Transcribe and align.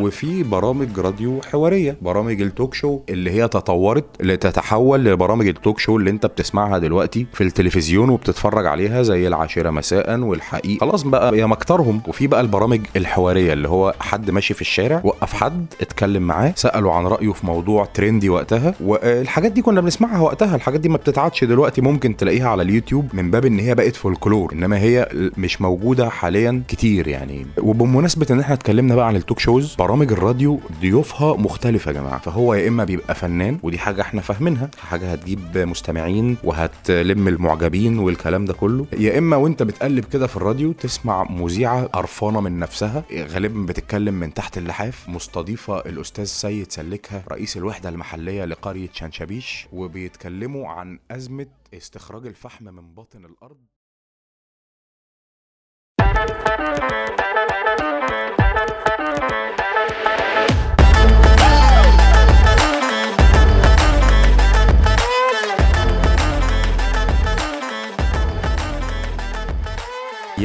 وفي 0.00 0.42
برامج 0.42 0.98
راديو 0.98 1.40
حوارية 1.52 1.96
برامج 2.02 2.42
ال 2.42 2.48
talk 2.48 2.74
show 2.74 3.00
اللي 3.08 3.30
هي 3.30 3.48
تطورت 3.48 4.04
لتتحول 4.20 5.04
لبرامج 5.04 5.46
ال 5.48 5.54
talk 5.54 5.78
show 5.78 5.96
اللي 5.96 6.10
انت 6.10 6.26
بتسمعها 6.26 6.78
دلوقتي 6.78 7.26
في 7.32 7.44
التلفزيون 7.44 8.08
وبتتفرج 8.10 8.66
عليها 8.66 9.02
زي 9.02 9.26
العاشرة 9.28 9.70
مساء 9.70 10.20
والحقيقة. 10.20 10.80
خلاص 10.86 11.02
بقى 11.02 11.38
يا 11.38 11.46
مكترهم. 11.46 12.00
وفي 12.08 12.26
بقى 12.26 12.40
البرامج 12.40 12.80
الحوارية 12.96 13.52
اللي 13.52 13.68
هو 13.68 13.94
حد 14.00 14.30
ماشي 14.30 14.54
في 14.54 14.60
الشارع 14.60 15.00
وقف 15.04 15.32
حد 15.32 15.66
اتكلم 15.80 16.22
معاه 16.22 16.52
سأله 16.56 16.94
عن 16.94 17.06
رأيه 17.06 17.32
في 17.32 17.46
موضوع 17.46 17.84
trendy 17.84 18.28
وقتها. 18.28 18.74
والحاجات 18.80 19.52
دي 19.52 19.62
كنا 19.62 19.80
بنسمعها 19.80 20.20
وقتها. 20.20 20.56
الحاجات 20.56 20.80
دي 20.80 20.88
ما 20.88 20.96
بتتعادش 20.96 21.44
دلوقتي 21.44 21.80
ممكن 21.80 22.16
تلاقيها 22.16 22.48
على 22.48 22.62
اليوتيوب 22.62 23.08
من 23.12 23.30
باب 23.30 23.44
إن 23.44 23.58
هي 23.58 23.74
بقت 23.74 23.96
فولكلور 23.96 24.52
إنما 24.52 24.78
هي 24.78 25.08
مش 25.38 25.60
موجودة 25.60 26.08
حاليا 26.08 26.62
كتير 26.68 27.08
يعني. 27.08 27.46
وبمناسبة 27.58 28.26
إن 28.30 28.40
إحنا 28.40 28.54
اتكلمنا 28.54 28.94
بقى 28.94 29.06
عن 29.06 29.16
التوك 29.16 29.38
شوز 29.38 29.74
برامج 29.86 30.12
الراديو 30.12 30.60
ضيوفها 30.80 31.36
مختلفة 31.36 31.88
يا 31.88 31.96
جماعة. 31.96 32.18
فهو 32.18 32.54
يا 32.54 32.68
إما 32.68 32.84
بيبقى 32.84 33.14
فنان 33.14 33.58
ودي 33.62 33.78
حاجة 33.78 34.00
إحنا 34.02 34.20
فاهمينها 34.20 34.70
حاجة 34.78 35.12
هتجيب 35.12 35.58
مستمعين 35.58 36.36
وهتلم 36.44 37.28
المعجبين 37.28 37.98
والكلام 37.98 38.44
ده 38.44 38.54
كله. 38.54 38.86
يا 38.92 39.18
إما 39.18 39.36
وإنت 39.36 39.62
بتقلب 39.62 40.04
كده 40.04 40.26
في 40.26 40.36
الراديو 40.36 40.72
تسمع 40.72 41.24
مذيعة 41.30 41.86
قرفانة 41.86 42.40
من 42.40 42.58
نفسها 42.58 43.04
غالبا 43.12 43.66
بتتكلم 43.66 44.14
من 44.14 44.34
تحت 44.34 44.58
اللحاف 44.58 45.08
مستضيفة 45.08 45.78
الأستاذ 45.80 46.24
سيد 46.24 46.72
سلكها 46.72 47.22
رئيس 47.28 47.56
الوحدة 47.56 47.88
المحلية 47.88 48.44
لقرية 48.44 48.88
شنشبيش 48.92 49.66
وبيتكلموا 49.72 50.68
عن 50.68 50.98
أزمة 51.10 51.46
استخراج 51.74 52.26
الفحم 52.26 52.64
من 52.64 52.94
باطن 52.94 53.24
الأرض. 53.24 53.56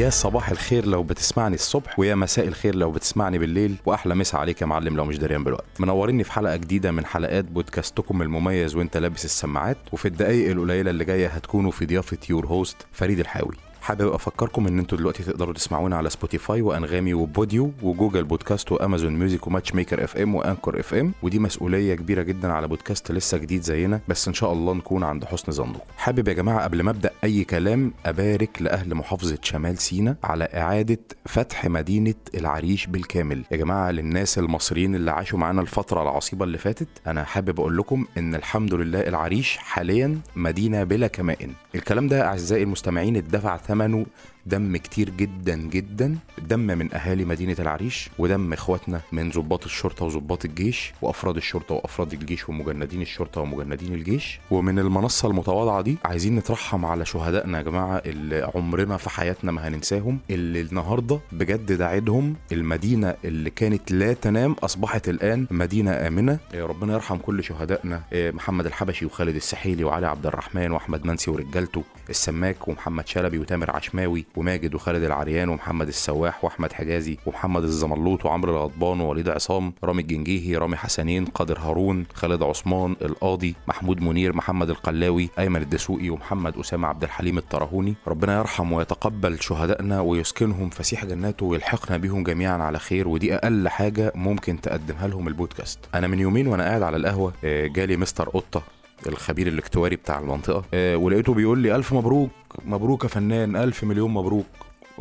يا 0.02 0.10
صباح 0.10 0.50
الخير 0.50 0.86
لو 0.86 1.02
بتسمعني 1.02 1.54
الصبح 1.54 1.98
ويا 1.98 2.14
مساء 2.14 2.48
الخير 2.48 2.74
لو 2.74 2.90
بتسمعني 2.90 3.38
بالليل 3.38 3.74
وأحلى 3.86 4.14
مسا 4.14 4.36
عليك 4.36 4.60
يا 4.62 4.66
معلم 4.66 4.96
لو 4.96 5.04
مش 5.04 5.18
دريان 5.18 5.44
بالوقت. 5.44 5.64
منورني 5.78 6.24
في 6.24 6.32
حلقة 6.32 6.56
جديدة 6.56 6.90
من 6.90 7.06
حلقات 7.06 7.44
بودكاستكم 7.44 8.22
المميز 8.22 8.76
وانت 8.76 8.96
لابس 8.96 9.24
السماعات 9.24 9.76
وفي 9.92 10.08
الدقايق 10.08 10.50
القليلة 10.50 10.90
اللي 10.90 11.04
جاية 11.04 11.28
هتكونوا 11.28 11.70
في 11.70 11.86
ضيافة 11.86 12.18
your 12.30 12.46
host 12.46 12.76
فريد 12.92 13.20
الحاوي. 13.20 13.54
حابب 13.82 14.12
أفكركم 14.12 14.66
إن 14.66 14.78
أنتوا 14.78 14.98
دلوقتي 14.98 15.22
تقدروا 15.22 15.54
تسمعونا 15.54 15.96
على 15.96 16.10
سبوتيفاي 16.10 16.62
وأنغامي 16.62 17.14
وبوديو 17.14 17.72
وجوجل 17.82 18.24
بودكاست 18.24 18.72
وأمازون 18.72 19.12
ميوزك 19.14 19.46
وماتش 19.46 19.74
ميكر 19.74 20.04
اف 20.04 20.16
ام 20.16 20.34
وأنكور 20.34 20.80
اف 20.80 20.94
ام 20.94 21.12
ودي 21.22 21.38
مسؤولية 21.38 21.94
كبيرة 21.94 22.22
جدا 22.22 22.52
على 22.52 22.68
بودكاست 22.68 23.12
لسه 23.12 23.38
جديد 23.38 23.62
زينا 23.62 24.00
بس 24.08 24.28
إن 24.28 24.34
شاء 24.34 24.52
الله 24.52 24.74
نكون 24.74 25.04
عند 25.04 25.24
حسن 25.24 25.52
ظنكم. 25.52 25.80
حابب 25.96 26.28
يا 26.28 26.32
جماعة 26.32 26.62
قبل 26.64 26.82
ما 26.82 26.90
أبدأ 26.90 27.10
أي 27.24 27.44
كلام 27.44 27.92
أبارك 28.06 28.62
لأهل 28.62 28.94
محافظة 28.94 29.38
شمال 29.42 29.78
سينا 29.78 30.16
على 30.24 30.44
إعادة 30.44 30.98
فتح 31.26 31.64
مدينة 31.66 32.14
العريش 32.34 32.86
بالكامل. 32.86 33.44
يا 33.50 33.56
جماعة 33.56 33.90
للناس 33.90 34.38
المصريين 34.38 34.94
اللي 34.94 35.10
عاشوا 35.10 35.38
معانا 35.38 35.60
الفترة 35.60 36.02
العصيبة 36.02 36.44
اللي 36.44 36.58
فاتت 36.58 36.88
أنا 37.06 37.24
حابب 37.24 37.60
أقول 37.60 37.76
لكم 37.78 38.06
إن 38.18 38.34
الحمد 38.34 38.74
لله 38.74 39.00
العريش 39.00 39.56
حاليا 39.56 40.18
مدينة 40.36 40.84
بلا 40.84 41.06
كمائن. 41.06 41.52
الكلام 41.74 42.08
ده 42.08 42.26
أعزائي 42.26 42.62
المستمعين 42.62 43.16
اتدفع 43.16 43.56
تمنه. 43.72 44.04
دم 44.46 44.76
كتير 44.76 45.10
جدا 45.10 45.56
جدا. 45.56 46.18
دم 46.38 46.60
من 46.60 46.94
أهالي 46.94 47.24
مدينة 47.24 47.56
العريش 47.58 48.10
ودم 48.18 48.52
إخواتنا 48.52 49.00
من 49.12 49.30
ضباط 49.30 49.64
الشرطة 49.64 50.04
وضباط 50.04 50.44
الجيش 50.44 50.92
وأفراد 51.02 51.36
الشرطة 51.36 51.74
وأفراد 51.74 52.12
الجيش 52.12 52.48
ومجندين 52.48 53.02
الشرطة 53.02 53.40
ومجندين 53.40 53.94
الجيش. 53.94 54.40
ومن 54.50 54.78
المنصة 54.78 55.28
المتواضعة 55.28 55.80
دي 55.82 55.96
عايزين 56.04 56.36
نترحم 56.36 56.84
على 56.84 57.04
شهدائنا 57.04 57.58
يا 57.58 57.62
جماعة 57.62 57.96
اللي 58.06 58.50
عمرنا 58.54 58.96
في 58.96 59.10
حياتنا 59.10 59.52
ما 59.52 59.68
هننساهم 59.68 60.18
اللي 60.30 60.60
النهارده 60.60 61.20
بجد 61.32 61.72
دعيدهم 61.72 62.36
المدينة 62.52 63.14
اللي 63.24 63.50
كانت 63.50 63.92
لا 63.92 64.12
تنام 64.12 64.52
أصبحت 64.52 65.08
الآن 65.08 65.46
مدينة 65.50 65.90
آمنة. 65.90 66.38
يا 66.54 66.66
ربنا 66.66 66.92
يرحم 66.94 67.16
كل 67.16 67.44
شهدائنا. 67.44 68.02
محمد 68.12 68.66
الحبشي 68.66 69.06
وخالد 69.06 69.36
السحيلي 69.36 69.84
وعلي 69.84 70.06
عبد 70.06 70.26
الرحمن 70.26 70.70
وأحمد 70.70 71.06
منسي 71.06 71.30
ورجالته 71.30 71.84
السماك 72.10 72.68
ومحمد 72.68 73.08
شلبي 73.08 73.38
وتامر 73.38 73.70
عشماوي 73.70 74.24
وماجد 74.36 74.74
وخالد 74.74 75.02
العريان 75.02 75.48
ومحمد 75.48 75.88
السواح 75.88 76.44
وأحمد 76.44 76.72
حجازي 76.72 77.18
ومحمد 77.26 77.62
الزملوط 77.62 78.24
وعمرو 78.24 78.52
الغضبان 78.56 79.00
ووليد 79.00 79.28
عصام 79.28 79.72
رامي 79.84 80.02
الجنجيهي 80.02 80.56
رامي 80.56 80.76
حسنين 80.76 81.24
قادر 81.24 81.58
هارون 81.58 82.06
خالد 82.14 82.42
عثمان 82.42 82.96
القاضي 83.02 83.54
محمود 83.68 84.02
منير 84.02 84.36
محمد 84.36 84.70
القلاوي 84.70 85.30
أيمن 85.38 85.62
الدسوقي 85.62 86.10
ومحمد 86.10 86.56
أسامة 86.56 86.88
عبد 86.88 87.02
الحليم 87.02 87.38
الطرهوني. 87.38 87.94
ربنا 88.08 88.38
يرحم 88.38 88.72
ويتقبل 88.72 89.40
شهدائنا 89.40 90.00
ويسكنهم 90.00 90.70
فسيح 90.70 91.04
جناته 91.04 91.46
ويلحقنا 91.46 91.96
بهم 91.96 92.22
جميعا 92.22 92.58
على 92.58 92.78
خير 92.78 93.08
ودي 93.08 93.34
أقل 93.34 93.68
حاجة 93.68 94.12
ممكن 94.14 94.60
تقدمها 94.60 95.08
لهم 95.08 95.28
البودكاست. 95.28 95.78
أنا 95.94 96.06
من 96.06 96.18
يومين 96.18 96.46
وأنا 96.46 96.64
قاعد 96.64 96.82
على 96.82 96.96
القهوة 96.96 97.32
جالي 97.44 97.96
مستر 97.96 98.28
قطة. 98.28 98.62
الخبير 99.06 99.46
الاكتواري 99.46 99.96
بتاع 99.96 100.18
المنطقة. 100.18 100.64
أه 100.74 100.96
ولقيته 100.96 101.34
بيقول 101.34 101.58
لي 101.58 101.76
ألف 101.76 101.92
مبروك 101.92 102.30
مبروك 102.64 103.04
يا 103.04 103.08
فنان 103.08 103.56
ألف 103.56 103.84
مليون 103.84 104.10
مبروك. 104.10 104.46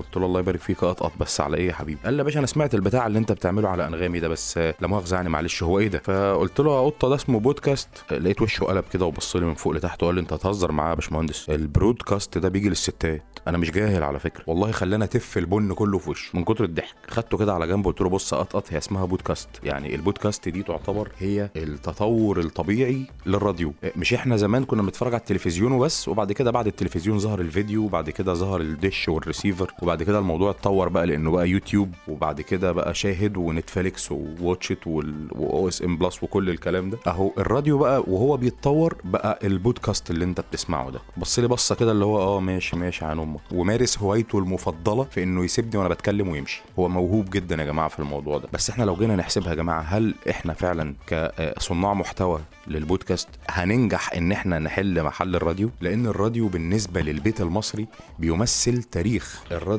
قلت 0.02 0.18
له 0.18 0.26
الله 0.26 0.40
يبارك 0.40 0.60
فيك 0.60 0.84
يا 0.84 0.89
قطقط 0.89 1.12
بس 1.20 1.42
على 1.42 1.58
إيه 1.58 1.68
يا 1.68 1.74
حبيبي؟ 1.74 2.00
قال 2.06 2.14
لي 2.14 2.20
يا 2.20 2.24
باشا 2.24 2.40
أنا 2.40 2.48
سمعت 2.48 2.76
البتاع 2.76 3.08
اللي 3.08 3.20
أنت 3.20 3.32
بتعمله 3.32 3.70
على 3.70 3.88
أنغامي 3.88 4.20
ده 4.20 4.28
بس 4.28 4.58
لا 4.58 4.88
مؤاخذة 4.88 5.16
يعني 5.16 5.30
معلش 5.30 5.64
هو 5.64 5.80
إيه 5.80 5.88
ده؟ 5.88 6.00
فقلت 6.00 6.60
له 6.60 6.76
يا 6.76 6.86
قطة 6.86 7.10
ده 7.10 7.16
اسمه 7.16 7.40
بودكاست 7.40 7.90
لقيت 8.12 8.42
وشه 8.42 8.64
قلب 8.64 8.84
كده 8.94 9.06
وبص 9.06 9.36
لي 9.36 9.46
من 9.46 9.54
فوق 9.54 9.74
لتحت 9.74 10.04
وقال 10.04 10.16
لي 10.16 10.22
أنت 10.22 10.34
هتهزر 10.34 10.72
معاه 10.72 10.90
يا 10.90 10.94
باشمهندس. 10.96 11.50
البرودكاست 11.50 12.38
ده 12.38 12.50
بيجي 12.50 12.70
للستات. 12.70 13.24
أنا 13.48 13.58
مش 13.58 13.72
جاهل 13.72 14.04
على 14.04 14.20
فكرة. 14.20 14.44
والله 14.48 14.72
خلاني 14.72 15.04
أتف 15.04 15.38
البن 15.38 15.74
كله 15.74 15.98
في 15.98 16.10
وشه 16.10 16.38
من 16.38 16.44
كتر 16.44 16.64
الضحك. 16.64 16.96
خدته 17.08 17.38
كده 17.38 17.54
على 17.54 17.68
جنب 17.68 17.86
قلت 17.86 18.02
له 18.02 18.10
بص 18.10 18.34
قطقط 18.34 18.74
هي 18.74 18.78
اسمها 18.78 19.06
بودكاست 19.06 19.50
يعني 19.64 19.96
البودكاست 19.96 20.50
دي 20.50 20.64
تعتبر 20.64 21.10
هي 21.18 21.50
التطور 21.56 22.40
الطبيعي 22.40 23.06
للراديو. 23.26 23.74
مش 23.96 24.14
إحنا 24.14 24.38
زمان 24.38 24.66
كنا 24.66 24.82
بنتفرج 24.82 25.14
على 25.14 25.20
التلفزيون 25.20 25.72
وبس 25.72 26.08
وبعد 26.08 26.32
كده 26.32 26.52
بعد 26.52 26.68
التلفزيون 26.68 27.20
ظهر 27.20 27.40
الفيديو 27.42 27.84
وبعد 27.86 28.10
كده 28.10 28.34
ظهر 28.34 28.62
الدش 28.62 29.10
والريسيفر 29.10 29.74
وبعد 29.82 29.91
كده 30.04 30.20
الموضوع 30.20 30.50
اتطور 30.50 30.90
بقى 30.90 31.08
لأنه 31.08 31.32
بقى 31.32 31.50
يوتيوب 31.50 31.94
وبعد 32.08 32.42
كده 32.42 32.72
بقى 32.72 32.94
شاهد 32.94 33.38
ونتفليكس 33.38 34.12
وواتش 34.12 34.75
ات 34.75 34.88
وأو 34.88 35.68
إس 35.68 35.82
إم 35.82 35.98
بلس 35.98 36.24
وكل 36.24 36.50
الكلام 36.50 36.90
ده. 36.90 36.98
أهو 37.08 37.32
الراديو 37.38 37.78
بقى 37.78 38.00
وهو 38.08 38.38
بيتطور 38.38 38.98
بقى 39.04 39.40
البودكاست 39.44 40.12
اللي 40.12 40.26
أنت 40.26 40.42
بتسمعه 40.42 40.90
ده. 40.90 41.00
بص 41.18 41.40
لي 41.40 41.48
بصة 41.48 41.76
كده 41.76 41.92
اللي 41.92 42.06
هو 42.06 42.20
آه 42.20 42.40
ماشي 42.40 42.76
ماشي 42.76 43.06
عن 43.06 43.20
أمك. 43.20 43.42
ومارس 43.52 43.98
هوايته 44.00 44.40
المفضلة 44.40 45.04
في 45.04 45.24
إنه 45.24 45.44
يسيبني 45.44 45.78
وأنا 45.78 45.90
بتكلم 45.90 46.28
ويمشي. 46.30 46.62
هو 46.80 46.90
موهوب 46.90 47.30
جدا 47.30 47.56
يا 47.56 47.66
جماعة 47.66 47.88
في 47.88 48.00
الموضوع 48.00 48.38
ده. 48.38 48.48
بس 48.54 48.70
إحنا 48.70 48.84
لو 48.84 48.96
جينا 48.96 49.16
نحسبها 49.16 49.50
يا 49.50 49.56
جماعة 49.56 49.82
هل 49.82 50.16
إحنا 50.30 50.54
فعلا 50.54 50.96
كصناع 51.08 51.94
محتوى 51.94 52.40
للبودكاست 52.68 53.28
هننجح 53.50 54.14
إن 54.14 54.32
إحنا 54.32 54.60
نحل 54.60 55.04
محل 55.04 55.36
الراديو؟ 55.36 55.70
لأن 55.82 56.06
الراديو 56.06 56.48
بالنسبة 56.48 57.02
للبيت 57.02 57.42
المصري 57.42 57.88
بيمثل 58.20 58.84
تاريخ 58.84 59.42
الراديو. 59.52 59.71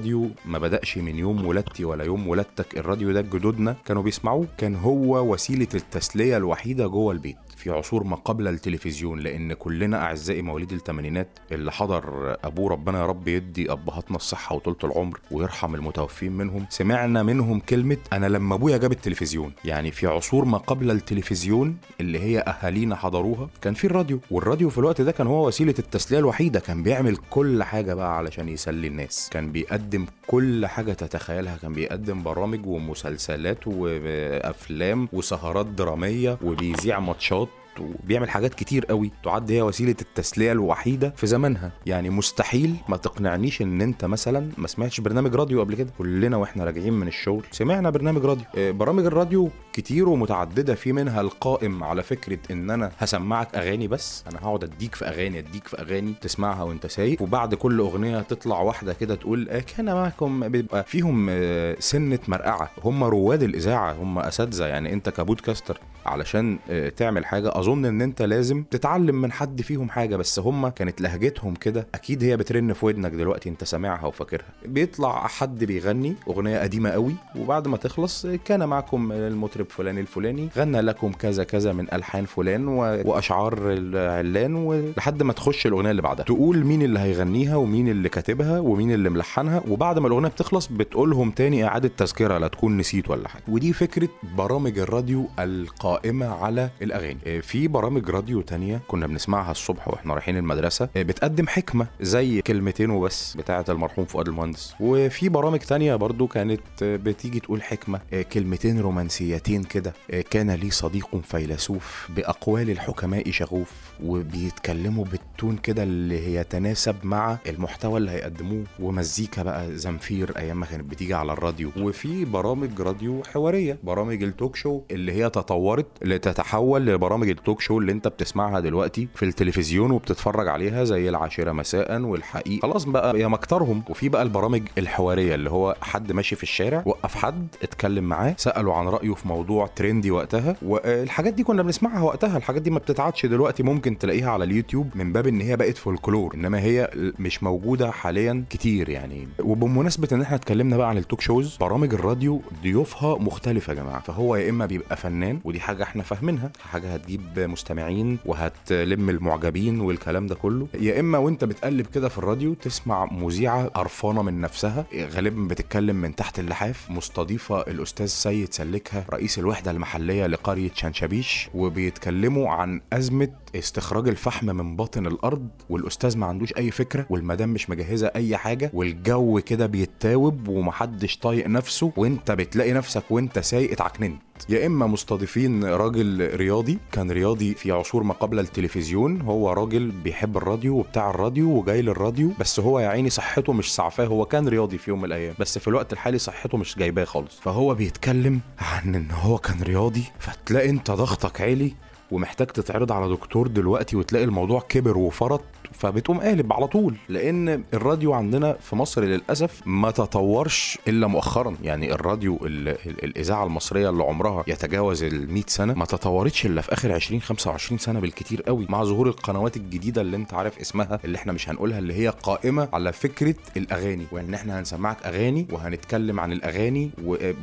ما 0.45 0.59
بدأش 0.59 0.99
من 0.99 1.19
يوم 1.19 1.47
ولادتي 1.47 1.85
ولا 1.85 2.05
يوم 2.05 2.29
ولادتك. 2.29 2.79
الراديو 2.79 3.13
ده 3.13 3.21
جدودنا 3.21 3.77
كانوا 3.85 4.03
بيسمعوه 4.03 4.47
كان 4.59 4.75
هو 4.77 5.33
وسيلة 5.33 5.69
التسلية 5.75 6.37
الوحيدة 6.37 6.87
جوه 6.87 7.13
البيت. 7.13 7.37
في 7.63 7.71
عصور 7.71 8.05
ما 8.05 8.17
قبل 8.17 8.49
التلفزيون 8.49 9.19
لأن 9.21 9.53
كلنا 9.53 10.03
أعزائي 10.03 10.43
مواليد 10.43 10.73
الثمانينات 10.73 11.29
اللي 11.53 11.73
حضر 11.73 12.37
أبوه 12.45 12.71
ربنا 12.71 12.99
يا 12.99 13.07
رب 13.07 13.29
يدي 13.29 13.73
أبهاتنا 13.73 14.17
الصحة 14.17 14.55
وطولة 14.57 14.77
العمر 14.85 15.21
ويرحم 15.31 15.75
المتوفين 15.75 16.33
منهم 16.33 16.67
سمعنا 16.71 17.23
منهم 17.23 17.61
كلمة 17.61 17.97
أنا 18.13 18.27
لما 18.27 18.55
أبويا 18.55 18.77
جاب 18.77 18.93
التلفزيون. 18.93 19.53
يعني 19.65 19.91
في 19.91 20.07
عصور 20.07 20.45
ما 20.45 20.59
قبل 20.59 20.91
التلفزيون 20.91 21.77
اللي 22.01 22.19
هي 22.19 22.39
أهالينا 22.39 22.97
حضروها 22.97 23.49
كان 23.61 23.75
في 23.75 23.85
الراديو 23.87 24.19
والراديو 24.31 24.71
في 24.71 24.79
الوقت 24.79 25.01
ده 25.01 25.13
كان 25.13 25.27
هو 25.27 25.47
وسيلة 25.47 25.75
التسلية 25.79 26.19
الوحيدة 26.19 26.61
كان 26.61 26.83
بيعمل 26.83 27.17
كل 27.31 27.63
حاجة 27.63 27.95
بقى 27.95 28.17
علشان 28.19 28.49
يسلي 28.49 28.87
الناس. 28.87 29.29
كان 29.33 29.53
بيقدم 29.53 30.07
كل 30.27 30.67
حاجة 30.67 30.93
تتخيلها 30.93 31.57
كان 31.57 31.73
بيقدم 31.73 32.23
برامج 32.23 32.67
ومسلسلات 32.67 33.67
وأفلام 33.67 35.09
وسهرات 35.13 35.67
درامية 35.67 36.39
وبيذيع 36.45 37.01
ماتشات 37.01 37.49
وبيعمل 37.81 38.31
حاجات 38.31 38.55
كتير 38.55 38.87
قوي 38.87 39.11
تعد 39.25 39.51
هي 39.51 39.63
وسيلة 39.63 39.97
التسلية 40.01 40.53
الوحيدة 40.53 41.13
في 41.17 41.27
زمانها 41.27 41.71
يعني 41.87 42.11
مستحيل 42.11 42.75
ما 42.89 42.97
تقنعنيش 42.97 43.63
إن 43.63 43.81
أنت 43.81 44.05
مثلا 44.05 44.49
ما 44.59 44.67
سمعتش 44.69 45.01
برنامج 45.01 45.35
راديو 45.35 45.61
قبل 45.61 45.75
كده. 45.75 45.91
كلنا 45.99 46.37
وإحنا 46.37 46.65
راجعين 46.65 46.93
من 46.93 47.09
الشغل 47.09 47.45
سمعنا 47.51 47.91
برنامج 47.91 48.25
راديو. 48.25 48.45
آه، 48.59 48.71
برامج 48.71 49.05
الراديو 49.07 49.51
كتير 49.73 50.09
ومتعددة 50.09 50.75
في 50.75 50.93
منها 50.93 51.21
القائم 51.21 51.85
على 51.85 52.03
فكرة 52.03 52.39
إن 52.51 52.71
أنا 52.71 52.93
هسمعك 52.99 53.55
أغاني 53.57 53.89
بس. 53.89 54.25
أنا 54.31 54.39
هقعد 54.43 54.65
أديك 54.65 54.95
في 54.95 55.05
أغاني 55.05 55.39
أديك 55.39 55.69
في 55.69 55.81
أغاني 55.83 56.15
تسمعها 56.21 56.63
وأنت 56.63 56.87
سايق. 56.87 57.23
وبعد 57.23 57.55
كل 57.55 57.79
أغنية 57.79 58.21
تطلع 58.21 58.61
واحدة 58.61 58.93
كده 58.93 59.15
تقول 59.15 59.49
آه، 59.49 59.59
كان 59.77 59.85
معكم. 59.95 60.49
بيبقى 60.49 60.85
فيهم 60.85 61.27
آه، 61.31 61.77
سنة 61.79 62.19
مرقعة. 62.29 62.71
هم 62.85 63.05
رواد 63.05 63.43
الإذاعة 63.43 63.93
هم 63.93 64.19
أساتذة. 64.19 64.67
يعني 64.67 64.93
أنت 64.93 65.09
كبودكاستر 65.09 65.81
علشان 66.07 66.59
تعمل 66.97 67.25
حاجة 67.27 67.49
أظن 67.63 67.85
إن 67.85 68.03
أنت 68.03 68.23
لازم 68.23 68.65
تتعلم 68.71 69.21
من 69.21 69.33
حد 69.33 69.63
فيهم 69.63 69.89
حاجة 69.91 70.17
بس 70.17 70.39
هم 70.39 70.69
كانت 70.69 71.01
لهجتهم 71.01 71.55
كده. 71.55 71.87
أكيد 71.95 72.25
هي 72.25 72.37
بترن 72.37 72.73
في 72.73 72.87
ودنك 72.87 73.13
دلوقتي 73.13 73.49
أنت 73.49 73.65
سامعها 73.65 74.07
وفاكرها. 74.07 74.47
بيطلع 74.67 75.27
حد 75.27 75.65
بيغني 75.65 76.15
أغنية 76.29 76.59
قديمة 76.59 76.91
قوي 76.91 77.15
وبعد 77.39 77.69
ما 77.69 77.77
تخلص 77.77 78.27
كان 78.45 78.69
معكم 78.69 79.13
المطرب 79.13 79.67
فلان 79.71 79.99
الفلاني 79.99 80.49
غنى 80.57 80.81
لكم 80.81 81.13
كذا 81.13 81.45
كذا 81.45 81.73
من 81.73 81.95
ألحان 81.95 82.25
فلان 82.25 82.69
و... 82.69 82.79
وأشعار 83.05 83.59
العلان 83.63 84.55
ولحد 84.55 85.23
ما 85.23 85.33
تخش 85.33 85.67
الأغنية 85.67 85.91
اللي 85.91 86.03
بعدها. 86.03 86.25
تقول 86.25 86.65
مين 86.65 86.83
اللي 86.83 86.99
هيغنيها 86.99 87.57
ومين 87.57 87.89
اللي 87.89 88.09
كاتبها 88.09 88.59
ومين 88.59 88.93
اللي 88.93 89.11
ملحنها 89.11 89.63
وبعد 89.69 89.99
ما 89.99 90.07
الأغنية 90.07 90.29
بتخلص 90.29 90.67
بتقولهم 90.67 91.31
تاني 91.31 91.65
إعادة 91.65 91.91
تذكرة 91.97 92.39
لا 92.39 92.49
تكون 92.49 92.77
نسيت 92.77 93.11
ولا 93.11 93.29
حاجة. 93.29 93.43
ودي 93.49 93.73
فكرة 93.73 94.09
برامج 94.37 94.79
الراديو 94.79 95.27
القائمة 95.39 96.27
على 96.27 96.71
الأغاني. 96.83 97.19
آه، 97.27 97.41
في 97.53 97.69
برامج 97.69 98.11
راديو 98.11 98.41
تانية 98.41 98.81
كنا 98.89 99.07
بنسمعها 99.07 99.51
الصبح 99.51 99.89
وإحنا 99.89 100.15
رايحين 100.15 100.37
المدرسة 100.37 100.89
آه، 100.97 101.03
بتقدم 101.03 101.47
حكمة 101.47 101.87
زي 102.01 102.43
كلمتين 102.43 102.91
وبس 102.91 103.35
بتاعة 103.37 103.65
المرحوم 103.69 104.05
فؤاد 104.05 104.29
المهندس. 104.29 104.75
وفي 104.81 105.29
برامج 105.29 105.59
تانية 105.59 105.95
برضو 105.95 106.27
كانت 106.27 106.61
آه، 106.83 106.97
بتيجي 106.97 107.41
تقول 107.41 107.63
حكمة 107.63 108.01
آه، 108.13 108.23
كلمتين 108.23 108.81
رومانسيتين 108.81 109.63
كده 109.65 109.93
كان 110.31 110.51
لي 110.51 110.71
صديق 110.71 111.17
فيلسوف 111.23 112.09
بأقوال 112.17 112.71
الحكماء 112.71 113.31
شغوف 113.31 113.71
وبيتكلموا 114.05 115.05
بال 115.05 115.22
tone 115.22 115.57
كده 115.57 115.83
اللي 115.83 116.35
يتناسب 116.35 116.97
مع 117.03 117.39
المحتوى 117.49 117.99
اللي 117.99 118.11
هيقدموه. 118.11 118.65
ومزيكا 118.81 119.43
بقى 119.43 119.77
زامفير 119.77 120.39
أيام 120.39 120.61
ما 120.61 120.67
كانت 120.67 120.85
بتيجي 120.85 121.15
على 121.15 121.33
الراديو. 121.33 121.71
وفي 121.79 122.25
برامج 122.25 122.81
راديو 122.81 123.23
حوارية 123.33 123.79
برامج 123.83 124.23
ال 124.23 124.30
talk 124.30 124.57
show 124.57 124.83
اللي 124.91 125.13
هي 125.13 125.31
تطورت 125.31 125.87
لتتحول 126.03 126.87
لبرامج 126.87 127.29
ال 127.43 127.46
talk 127.46 127.61
show 127.61 127.79
اللي 127.79 127.93
انت 127.93 128.09
بتسمعها 128.09 128.61
دلوقتي 128.61 129.09
في 129.15 129.25
التلفزيون 129.25 129.91
وبتتفرج 129.91 130.49
عليها 130.49 130.85
زي 130.85 131.09
العاشرة 131.09 131.53
مساء 131.53 132.01
والحقيقة. 132.01 132.63
خلاص 132.63 132.85
بقى 132.85 133.21
يا 133.21 133.27
مكترهم. 133.29 133.83
وفي 133.89 134.09
بقى 134.09 134.23
البرامج 134.23 134.63
الحوارية 134.79 135.35
اللي 135.35 135.51
هو 135.51 135.77
حد 135.81 136.13
ماشي 136.13 136.37
في 136.37 136.43
الشارع 136.43 136.83
وقف 136.87 137.15
حد 137.15 137.49
اتكلم 137.63 138.05
معاه 138.05 138.35
سأله 138.39 138.77
عن 138.77 138.87
رأيه 138.89 139.15
في 139.15 139.29
موضوع 139.29 139.67
trendy 139.67 140.11
وقتها. 140.11 140.57
والحاجات 140.63 141.35
دي 141.35 141.43
كنا 141.43 141.63
بنسمعها 141.63 142.03
وقتها. 142.03 142.37
الحاجات 142.37 142.63
دي 142.63 142.71
ما 142.71 142.79
بتتعادش 142.79 143.27
دلوقتي. 143.27 143.63
ممكن 143.63 143.99
تلاقيها 143.99 144.31
على 144.31 144.45
اليوتيوب 144.45 144.91
من 144.95 145.13
باب 145.13 145.27
إن 145.27 145.41
هي 145.41 145.57
بقت 145.57 145.77
فولكلور 145.79 146.35
إنما 146.35 146.61
هي 146.61 146.91
مش 147.19 147.43
موجودة 147.43 147.91
حاليا 147.91 148.45
كتير 148.51 148.89
يعني. 148.89 149.29
وبمناسبة 149.41 150.09
إن 150.13 150.21
إحنا 150.23 150.37
اتكلمنا 150.37 150.77
بقى 150.77 150.89
عن 150.89 150.99
ال 150.99 151.03
talk 151.03 151.21
shows 151.21 151.57
برامج 151.57 151.95
الراديو 151.95 152.43
ضيوفها 152.63 153.19
مختلفة 153.19 153.73
يا 153.73 153.79
جماعة. 153.79 154.01
فهو 154.01 154.37
يا 154.37 154.51
إما 154.51 154.67
بيبقى 154.67 154.97
فنان 154.97 155.41
ودي 155.45 155.61
حاجة 155.61 155.83
إحنا 155.83 156.03
فاهمينها 156.03 156.51
حاجة 156.71 156.95
هتجيب 156.95 157.32
مستمعين 157.39 158.19
وهتلم 158.27 159.11
المعجبين 159.11 159.81
والكلام 159.81 160.27
ده 160.27 160.35
كله. 160.35 160.67
يا 160.81 161.01
إما 161.01 161.19
وأنت 161.19 161.45
بتقلب 161.45 161.87
كده 161.87 162.09
في 162.09 162.19
الراديو 162.19 162.55
تسمع 162.55 163.05
مذيعة 163.13 163.65
قرفانة 163.67 164.23
من 164.23 164.41
نفسها 164.41 164.85
غالبا 164.95 165.49
بتتكلم 165.49 165.97
من 165.97 166.15
تحت 166.17 166.39
اللحاف 166.39 166.91
مستضيفة 166.91 167.61
الأستاذ 167.61 168.07
سيد 168.07 168.53
سلكها 168.55 169.05
رئيس 169.11 169.39
الوحدة 169.39 169.71
المحلية 169.71 170.27
لقرية 170.27 170.71
شنشبيش 170.75 171.49
وبيتكلموا 171.55 172.51
عن 172.51 172.81
أزمة 172.93 173.29
استخراج 173.55 174.09
الفحم 174.09 174.47
من 174.47 174.77
باطن 174.77 175.07
الأرض 175.07 175.49
والأستاذ 175.71 176.19
ما 176.19 176.27
عندوش 176.27 176.53
أي 176.57 176.71
فكرة 176.71 177.07
والمدام 177.11 177.49
مش 177.49 177.71
مجهزة 177.71 178.13
أي 178.17 178.37
حاجة 178.37 178.71
والجو 178.75 179.41
كده 179.47 179.67
بيتاوب 179.67 180.49
ومحدش 180.49 181.17
طايق 181.17 181.47
نفسه 181.47 181.93
وأنت 181.97 182.31
بتلاقي 182.31 182.73
نفسك 182.73 183.03
وأنت 183.11 183.39
سايق 183.39 183.71
اتعكننت. 183.73 184.23
يا 184.49 184.67
إما 184.67 184.87
مستضيفين 184.87 185.65
راجل 185.65 186.31
رياضي 186.35 186.79
كان 186.93 187.11
رياضي 187.11 187.55
في 187.55 187.73
عصور 187.73 188.03
ما 188.03 188.15
قبل 188.15 188.39
التلفزيون 188.39 189.21
هو 189.21 189.53
راجل 189.53 189.91
بيحب 189.91 190.37
الراديو 190.37 190.77
وبتاع 190.79 191.11
الراديو 191.11 191.49
وجاي 191.59 191.83
للراديو 191.83 192.31
بس 192.41 192.61
هو 192.61 192.81
يا 192.81 192.89
عيني 192.89 193.11
صحته 193.11 193.53
مش 193.53 193.75
سعفاه 193.75 194.07
هو 194.07 194.25
كان 194.25 194.49
رياضي 194.49 194.79
في 194.79 194.91
يوم 194.91 194.99
من 194.99 195.05
الأيام 195.05 195.35
بس 195.39 195.59
في 195.59 195.69
الوقت 195.69 195.93
الحالي 195.93 196.19
صحته 196.19 196.59
مش 196.59 196.79
جايباه 196.79 197.05
خالص. 197.05 197.41
فهو 197.41 197.75
بيتكلم 197.75 198.41
عن 198.59 198.95
إن 198.95 199.11
هو 199.11 199.39
كان 199.39 199.63
رياضي 199.63 200.05
فتلاقي 200.19 200.71
أنت 200.71 200.91
ضغطك 200.91 201.41
عالي 201.41 201.75
ومحتاج 202.13 202.47
تتعرض 202.47 202.93
على 202.93 203.09
دكتور 203.09 203.47
دلوقتي 203.47 203.97
وتلاقي 203.97 204.25
الموضوع 204.25 204.61
كبر 204.69 204.99
وفرط 204.99 205.41
فبتقوم 205.73 206.21
قالب 206.21 206.53
على 206.53 206.67
طول. 206.67 206.95
لأن 207.09 207.65
الراديو 207.75 208.13
عندنا 208.13 208.53
في 208.61 208.77
مصر 208.77 209.03
للأسف 209.05 209.63
ما 209.67 209.91
تطورش 209.91 210.79
إلا 210.89 211.07
مؤخرا. 211.07 211.57
يعني 211.63 211.93
الراديو 211.95 212.39
ال 212.47 212.69
ال 212.69 213.05
الإذاعة 213.05 213.45
المصرية 213.47 213.91
اللي 213.91 214.03
عمرها 214.03 214.45
يتجاوز 214.47 215.03
ال 215.03 215.33
100 215.33 215.43
سنة 215.47 215.75
ما 215.75 215.85
تطورتش 215.85 216.47
إلا 216.47 216.61
في 216.61 216.73
آخر 216.73 216.93
20 216.93 217.21
25 217.21 217.79
سنة 217.79 218.01
بالكتير 218.01 218.43
قوي. 218.43 218.67
مع 218.69 218.85
ظهور 218.85 219.09
القنوات 219.09 219.57
الجديدة 219.57 220.01
اللي 220.03 220.17
أنت 220.17 220.35
عارف 220.35 220.59
اسمها 220.59 220.99
اللي 221.05 221.17
إحنا 221.19 221.33
مش 221.33 221.49
هنقولها 221.49 221.79
اللي 221.79 221.95
هي 221.95 222.09
قائمة 222.09 222.69
على 222.73 222.93
فكرة 222.93 223.35
الأغاني. 223.57 224.05
وإن 224.13 224.35
إحنا 224.35 224.61
هنسمعك 224.61 224.97
أغاني 225.07 225.47
وهنتكلم 225.53 226.21
عن 226.21 226.33
الأغاني 226.33 226.91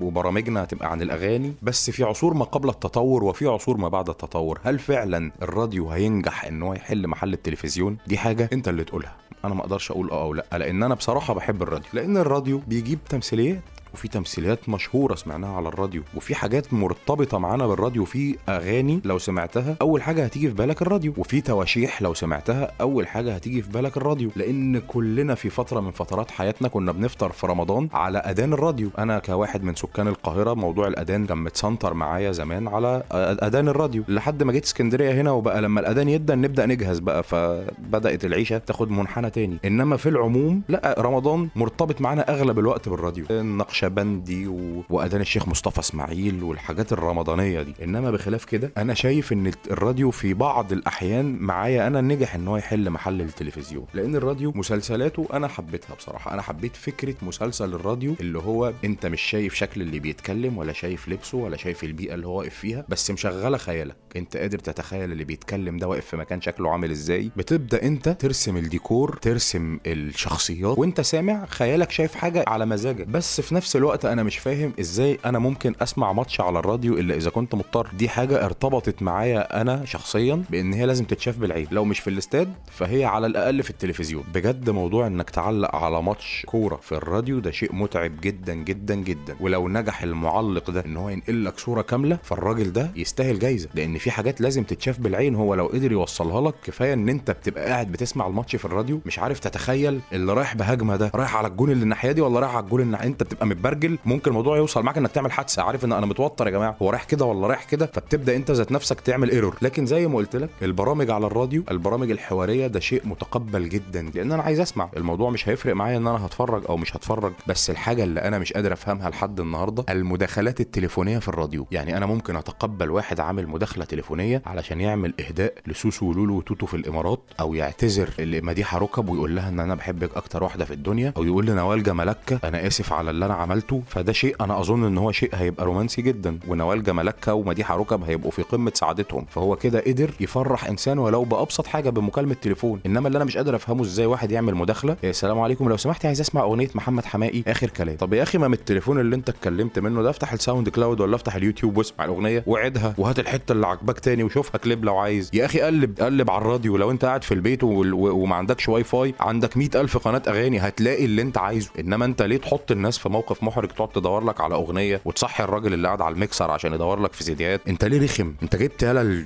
وبرامجنا 0.02 0.64
هتبقى 0.64 0.92
عن 0.92 1.02
الأغاني. 1.02 1.54
بس 1.62 1.90
في 1.90 2.04
عصور 2.04 2.34
ما 2.34 2.46
قبل 2.46 2.70
التطور 2.70 3.24
وفي 3.24 3.48
عصور 3.48 3.78
ما 3.78 3.88
بعد 3.88 4.10
التطور. 4.10 4.59
هل 4.64 4.80
فعلا 4.80 5.32
الراديو 5.42 5.90
هينجح 5.90 6.46
إن 6.46 6.64
هو 6.64 6.74
يحل 6.74 7.08
محل 7.08 7.34
التلفزيون؟ 7.34 7.98
دي 8.08 8.18
حاجة 8.18 8.50
أنت 8.54 8.68
اللي 8.68 8.84
تقولها. 8.84 9.16
أنا 9.46 9.54
ما 9.54 9.62
أقدرش 9.62 9.92
أقول 9.92 10.10
آه 10.12 10.22
أو 10.24 10.34
لأ 10.34 10.46
لأن 10.58 10.84
أنا 10.84 10.96
بصراحة 10.96 11.34
بحب 11.34 11.62
الراديو 11.64 11.90
لأن 11.94 12.18
الراديو 12.18 12.62
بيجيب 12.68 13.00
تمثيليات 13.10 13.62
وفي 13.94 14.08
تمثيليات 14.08 14.70
مشهورة 14.70 15.16
سمعناها 15.16 15.56
على 15.56 15.68
الراديو 15.68 16.02
وفي 16.16 16.36
حاجات 16.36 16.74
مرتبطة 16.74 17.38
معانا 17.38 17.68
بالراديو 17.68 18.06
في 18.06 18.36
أغاني 18.50 19.02
لو 19.06 19.18
سمعتها 19.18 19.76
أول 19.82 20.04
حاجة 20.04 20.24
هتيجي 20.26 20.48
في 20.48 20.54
بالك 20.54 20.82
الراديو 20.82 21.14
وفي 21.18 21.42
تواشيح 21.42 22.02
لو 22.02 22.14
سمعتها 22.14 22.72
أول 22.82 23.08
حاجة 23.08 23.36
هتيجي 23.36 23.62
في 23.62 23.70
بالك 23.70 23.98
الراديو 23.98 24.30
لأن 24.36 24.80
كلنا 24.80 25.36
في 25.36 25.50
فترة 25.50 25.80
من 25.80 25.92
فترات 25.92 26.32
حياتنا 26.32 26.68
كنا 26.68 26.92
بنفطر 26.92 27.32
في 27.32 27.48
رمضان 27.48 27.90
على 27.94 28.18
أذان 28.18 28.54
الراديو. 28.54 28.90
أنا 28.98 29.20
كواحد 29.20 29.64
من 29.64 29.76
سكان 29.76 30.08
القاهرة 30.08 30.54
موضوع 30.54 30.88
الأذان 30.88 31.26
كان 31.26 31.38
متسنتر 31.38 31.94
معايا 31.94 32.32
زمان 32.32 32.68
على 32.68 33.04
أذان 33.44 33.68
الراديو. 33.68 34.04
لحد 34.08 34.44
ما 34.44 34.52
جيت 34.52 34.64
اسكندرية 34.66 35.12
هنا 35.12 35.32
وبقى 35.32 35.62
لما 35.62 35.80
الأذان 35.80 36.10
يدن 36.10 36.42
نبدأ 36.42 36.66
نجهز 36.66 37.00
بقى 37.00 37.24
فبدأت 37.24 38.26
العيشة 38.26 38.58
تاخد 38.58 38.92
منحنى 38.92 39.30
تاني. 39.30 39.58
إنما 39.66 39.98
في 39.98 40.10
العموم 40.10 40.62
لا 40.70 40.96
رمضان 41.00 41.50
مرتبط 41.56 42.02
معانا 42.02 42.30
أغلب 42.30 42.60
الوقت 42.60 42.90
بالراديو. 42.90 43.26
النقش 43.32 43.79
نقشبندي 43.84 44.48
و... 44.48 44.84
وأذان 44.90 45.22
الشيخ 45.22 45.48
مصطفى 45.48 45.80
إسماعيل 45.80 46.44
والحاجات 46.44 46.94
الرمضانية 46.94 47.62
دي. 47.62 47.74
إنما 47.84 48.12
بخلاف 48.12 48.46
كده 48.46 48.72
أنا 48.78 48.94
شايف 48.94 49.34
إن 49.34 49.52
الراديو 49.72 50.12
في 50.12 50.34
بعض 50.34 50.72
الأحيان 50.72 51.38
معايا 51.40 51.88
أنا 51.88 52.02
نجح 52.02 52.36
إن 52.36 52.48
هو 52.48 52.58
يحل 52.58 52.90
محل 52.90 53.22
التلفزيون. 53.22 53.86
لأن 53.94 54.16
الراديو 54.16 54.52
مسلسلاته 54.56 55.28
أنا 55.34 55.48
حبيتها 55.48 55.96
بصراحة. 55.96 56.34
أنا 56.34 56.42
حبيت 56.42 56.76
فكرة 56.76 57.16
مسلسل 57.22 57.74
الراديو 57.74 58.16
اللي 58.20 58.40
هو 58.40 58.74
أنت 58.84 59.06
مش 59.06 59.22
شايف 59.22 59.54
شكل 59.54 59.82
اللي 59.82 60.00
بيتكلم 60.00 60.58
ولا 60.58 60.74
شايف 60.74 61.10
لبسه 61.10 61.38
ولا 61.38 61.58
شايف 61.58 61.84
البيئة 61.84 62.14
اللي 62.14 62.28
هو 62.28 62.40
واقف 62.40 62.56
فيها 62.56 62.86
بس 62.90 63.12
مشغلة 63.12 63.58
خيالك. 63.58 63.96
أنت 64.16 64.38
قادر 64.38 64.60
تتخيل 64.60 65.12
اللي 65.12 65.24
بيتكلم 65.24 65.78
ده 65.78 65.88
واقف 65.88 66.06
في 66.06 66.18
مكان 66.18 66.42
شكله 66.42 66.72
عامل 66.72 66.92
إزاي؟ 66.92 67.32
بتبدأ 67.38 67.84
أنت 67.84 68.10
ترسم 68.10 68.58
الديكور 68.58 69.20
ترسم 69.22 69.80
الشخصيات 69.86 70.78
وأنت 70.78 71.02
سامع 71.02 71.46
خيالك 71.46 71.92
شايف 71.92 72.16
حاجة 72.16 72.44
على 72.48 72.66
مزاجك. 72.66 73.08
بس 73.08 73.42
في 73.42 73.56
نفس 73.70 73.76
الوقت 73.76 74.06
أنا 74.06 74.24
مش 74.24 74.38
فاهم 74.38 74.74
إزاي 74.80 75.20
أنا 75.26 75.40
ممكن 75.40 75.74
أسمع 75.82 76.14
ماتش 76.14 76.42
على 76.42 76.60
الراديو 76.60 76.94
إلا 76.98 77.16
إذا 77.16 77.30
كنت 77.30 77.56
مضطر. 77.56 77.88
دي 77.98 78.10
حاجة 78.10 78.46
ارتبطت 78.46 79.02
معايا 79.02 79.62
أنا 79.62 79.86
شخصيا 79.86 80.44
بإن 80.50 80.74
هي 80.74 80.86
لازم 80.86 81.06
تتشاف 81.06 81.38
بالعين. 81.38 81.68
لو 81.72 81.86
مش 81.86 82.00
في 82.00 82.10
الاستاد 82.10 82.54
فهي 82.72 83.06
على 83.06 83.28
الأقل 83.28 83.64
في 83.64 83.70
التلفزيون. 83.70 84.24
بجد 84.34 84.70
موضوع 84.70 85.08
إنك 85.08 85.30
تعلق 85.30 85.76
على 85.76 86.02
ماتش 86.04 86.44
كورة 86.46 86.76
في 86.76 86.92
الراديو 86.92 87.40
ده 87.40 87.52
شيء 87.52 87.76
متعب 87.76 88.22
جدا 88.22 88.54
جدا 88.54 88.96
جدا. 88.96 89.36
ولو 89.40 89.68
نجح 89.70 90.04
المعلق 90.04 90.72
ده 90.72 90.86
إن 90.86 90.98
هو 90.98 91.10
ينقل 91.10 91.46
لك 91.46 91.60
صورة 91.60 91.82
كاملة 91.82 92.20
فالراجل 92.24 92.74
ده 92.74 92.92
يستاهل 92.96 93.40
جايزة. 93.40 93.70
لأن 93.76 93.98
في 93.98 94.12
حاجات 94.12 94.42
لازم 94.42 94.64
تتشاف 94.64 95.00
بالعين. 95.00 95.36
هو 95.36 95.56
لو 95.56 95.66
قدر 95.68 95.92
يوصلها 95.92 96.42
لك 96.42 96.54
كفاية 96.64 96.94
إن 96.94 97.10
أنت 97.10 97.32
بتبقى 97.32 97.66
قاعد 97.66 97.92
بتسمع 97.92 98.28
الماتش 98.28 98.56
في 98.56 98.66
الراديو 98.66 99.02
مش 99.06 99.20
عارف 99.20 99.40
تتخيل 99.40 100.00
اللي 100.14 100.34
رايح 100.34 100.56
بهجمة 100.56 100.96
ده 100.96 101.12
رايح 101.16 101.36
على 101.36 101.48
الجون 101.48 101.72
اللي 101.72 101.84
الناحية 101.84 102.12
دي 102.12 102.22
ولا 102.22 102.40
رايح 102.40 102.56
على 102.56 102.64
الجون 102.64 102.82
الناحيه 102.82 103.08
أنت 103.08 103.24
بتبقى 103.24 103.46
متبرجل 103.60 103.98
ممكن 104.06 104.32
الموضوع 104.32 104.58
يوصل 104.58 104.84
معاك 104.84 104.98
إنك 104.98 105.12
تعمل 105.12 105.32
حادثة. 105.32 105.62
عارف 105.64 105.86
إن 105.86 105.94
أنا 105.94 106.06
متوتر 106.06 106.46
يا 106.48 106.52
جماعة؟ 106.52 106.76
هو 106.82 106.90
رايح 106.90 107.04
كده 107.04 107.26
ولا 107.26 107.48
رايح 107.48 107.64
كده؟ 107.64 107.86
فبتبدأ 107.86 108.36
أنت 108.36 108.52
ذات 108.52 108.72
نفسك 108.72 109.00
تعمل 109.00 109.30
error 109.32 109.56
لكن 109.62 109.86
زي 109.86 110.08
ما 110.08 110.16
قلت 110.18 110.36
لك 110.36 110.50
البرامج 110.62 111.10
على 111.10 111.26
الراديو 111.28 111.64
البرامج 111.72 112.12
الحوارية 112.12 112.68
ده 112.68 112.80
شيء 112.80 113.02
متقبل 113.06 113.70
جدا. 113.70 114.12
لأن 114.16 114.32
أنا 114.32 114.44
عايز 114.44 114.60
أسمع. 114.60 114.90
الموضوع 114.98 115.30
مش 115.30 115.50
هيفرق 115.50 115.76
معايا 115.76 115.98
إن 115.98 116.08
أنا 116.08 116.26
هتفرج 116.26 116.64
أو 116.70 116.78
مش 116.78 116.96
هتفرج. 116.96 117.34
بس 117.48 117.70
الحاجة 117.70 118.04
اللي 118.04 118.20
أنا 118.22 118.40
مش 118.40 118.54
قادر 118.54 118.74
أفهمها 118.74 119.10
لحد 119.10 119.40
النهارده 119.40 119.86
المداخلات 119.90 120.62
التليفونية 120.62 121.20
في 121.20 121.28
الراديو. 121.28 121.68
يعني 121.72 121.98
أنا 121.98 122.06
ممكن 122.06 122.36
أتقبل 122.36 122.90
واحد 122.92 123.20
عامل 123.20 123.48
مداخلة 123.48 123.86
تليفونية 123.86 124.42
علشان 124.46 124.82
يعمل 124.82 125.14
إهداء 125.28 125.54
لسوسو 125.68 126.06
ولولو 126.06 126.38
وتوتو 126.38 126.66
في 126.66 126.74
الإمارات 126.74 127.20
أو 127.40 127.54
يعتذر 127.54 128.10
لمديحه 128.20 128.78
ركب 128.78 129.10
ويقول 129.10 129.36
لها 129.36 129.50
إن 129.50 129.60
أنا 129.60 129.76
بحبك 129.76 130.18
أكتر 130.18 130.44
واحدة 130.44 130.66
في 130.66 130.74
الدنيا 130.74 131.14
أو 131.18 131.24
يقول 131.24 131.46
لنوال 131.46 131.84
جمالكه 131.84 132.40
أنا 132.44 132.68
آسف 132.68 132.94
على 132.94 133.10
اللي 133.10 133.26
أنا 133.26 133.34
عملته 133.50 133.82
فده 133.88 134.14
شيء 134.14 134.36
أنا 134.42 134.60
أظن 134.60 134.84
إن 134.86 134.98
هو 134.98 135.12
شيء 135.12 135.30
هيبقى 135.34 135.66
رومانسي 135.66 136.02
جدا 136.02 136.40
ونوال 136.48 136.84
جمالكه 136.84 137.34
ومديحه 137.34 137.78
ركب 137.78 138.04
هيبقوا 138.04 138.32
في 138.32 138.42
قمة 138.42 138.72
سعادتهم. 138.76 139.26
فهو 139.30 139.56
كده 139.56 139.80
قدر 139.88 140.12
يفرح 140.20 140.66
إنسان 140.66 141.00
ولو 141.00 141.24
بأبسط 141.24 141.68
حاجة 141.68 141.90
بمكالمة 141.90 142.34
تليفون. 142.42 142.80
إنما 142.86 143.08
اللي 143.08 143.18
أنا 143.18 143.26
مش 143.26 143.38
قادر 143.38 143.56
أفهمه 143.56 143.82
إزاي 143.82 144.06
واحد 144.06 144.32
يعمل 144.32 144.56
مداخلة. 144.56 144.98
يا 145.04 145.12
سلام 145.12 145.40
عليكم. 145.40 145.70
لو 145.70 145.78
سمحت 145.78 146.06
عايز 146.06 146.20
أسمع 146.20 146.42
أغنية 146.42 146.70
محمد 146.76 147.06
حماقي 147.06 147.44
آخر 147.48 147.70
كلام. 147.70 147.96
طب 147.96 148.14
يا 148.14 148.24
أخي 148.24 148.38
ما 148.38 148.48
من 148.48 148.54
التليفون 148.54 149.00
اللي 149.00 149.16
أنت 149.16 149.30
اتكلمت 149.30 149.80
منه 149.80 150.02
ده 150.02 150.10
افتح 150.10 150.34
ال 150.34 150.70
SoundCloud 150.70 151.02
ولا 151.02 151.16
افتح 151.16 151.36
اليوتيوب 151.36 151.78
واسمع 151.78 152.06
الأغنية 152.06 152.44
وعدها 152.48 152.96
وهات 152.98 153.20
الحتة 153.20 153.52
اللي 153.52 153.68
عجبك 153.68 154.00
تاني 154.00 154.24
وشوفها 154.24 154.58
كليب 154.58 154.86
لو 154.86 154.98
عايز. 154.98 155.30
يا 155.34 155.46
أخي 155.46 155.62
قلب 155.62 156.00
قلب 156.00 156.30
على 156.32 156.42
الراديو. 156.42 156.78
لو 156.78 156.92
أنت 156.92 157.06
قاعد 157.06 157.24
في 157.24 157.34
البيت 157.34 157.64
وما 157.64 158.36
عندكش 158.36 158.70
واي 158.70 158.84
فاي 158.84 159.14
عندك 159.20 159.58
مئة 159.58 159.82
ألف 159.82 159.98
قناة 159.98 160.22
أغاني 160.28 160.60
هتلاقي 160.60 161.06
اللي 161.06 161.22
أنت 161.22 161.38
عايزه. 161.38 161.70
إنما 161.80 162.06
أنت 162.06 162.22
ليه 162.22 162.38
تحط 162.38 162.72
الناس 162.72 162.98
في 162.98 163.10
موقف 163.10 163.39
محرج 163.44 163.68
تقعد 163.70 163.90
تدور 163.90 164.24
لك 164.24 164.42
على 164.42 164.56
أغنية 164.56 165.02
وتصحي 165.06 165.44
الراجل 165.44 165.74
اللي 165.74 165.88
قاعد 165.88 166.02
على 166.02 166.14
الميكسر 166.14 166.52
عشان 166.52 166.74
يدور 166.74 167.00
لك 167.00 167.14
في 167.14 167.24
سيديات 167.24 167.62
انت 167.68 167.86
ليه 167.86 168.04
رخم؟ 168.04 168.34
انت 168.44 168.56
جبت 168.56 168.84
يالا 168.84 169.02
ال- 169.02 169.26